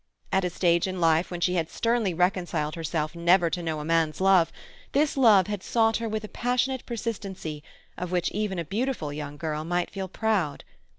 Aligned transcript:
At 0.31 0.43
a 0.43 0.49
stage 0.49 0.87
in 0.87 0.99
life 0.99 1.29
when 1.29 1.41
she 1.41 1.53
had 1.53 1.69
sternly 1.69 2.11
reconciled 2.11 2.73
herself 2.73 3.15
never 3.15 3.51
to 3.51 3.61
know 3.61 3.79
a 3.79 3.85
man's 3.85 4.19
love, 4.19 4.51
this 4.93 5.15
love 5.15 5.45
had 5.45 5.61
sought 5.61 5.97
her 5.97 6.09
with 6.09 6.33
passionate 6.33 6.83
persistency 6.87 7.63
of 7.99 8.11
which 8.11 8.31
even 8.31 8.57
a 8.57 8.65
beautiful 8.65 9.13
young 9.13 9.37
girl 9.37 9.63
might 9.63 9.91
feel 9.91 10.07
proud. 10.07 10.63